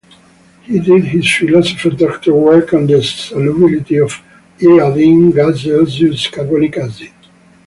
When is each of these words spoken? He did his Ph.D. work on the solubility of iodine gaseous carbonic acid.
He 0.63 0.79
did 0.79 1.05
his 1.05 1.25
Ph.D. 1.27 2.31
work 2.31 2.73
on 2.73 2.87
the 2.87 3.03
solubility 3.03 3.97
of 3.99 4.11
iodine 4.59 5.29
gaseous 5.29 6.25
carbonic 6.27 6.75
acid. 6.79 7.13